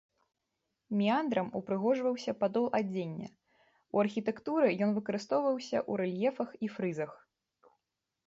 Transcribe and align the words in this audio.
Меандрам 0.99 1.49
упрыгожваўся 1.59 2.31
падол 2.41 2.63
адзення, 2.79 3.27
у 3.97 4.01
архітэктуры 4.03 4.67
ён 4.85 4.91
выкарыстоўваўся 4.97 5.77
ў 5.83 6.07
рэльефах 6.07 6.49
і 6.69 6.71
фрызах. 6.79 7.11